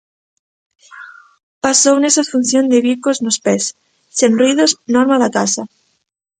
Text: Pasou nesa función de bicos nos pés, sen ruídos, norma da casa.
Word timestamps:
Pasou 1.63 1.95
nesa 1.99 2.27
función 2.31 2.65
de 2.71 2.79
bicos 2.87 3.17
nos 3.25 3.37
pés, 3.45 3.63
sen 4.17 4.31
ruídos, 4.39 4.71
norma 4.95 5.15
da 5.23 5.29
casa. 5.37 5.63